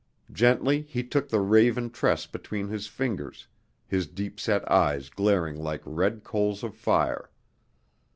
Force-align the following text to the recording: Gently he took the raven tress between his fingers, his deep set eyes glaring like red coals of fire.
Gently 0.31 0.81
he 0.81 1.03
took 1.03 1.29
the 1.29 1.39
raven 1.41 1.91
tress 1.91 2.25
between 2.25 2.69
his 2.69 2.87
fingers, 2.87 3.45
his 3.85 4.07
deep 4.07 4.39
set 4.39 4.67
eyes 4.71 5.09
glaring 5.11 5.57
like 5.57 5.81
red 5.85 6.23
coals 6.23 6.63
of 6.63 6.73
fire. 6.73 7.29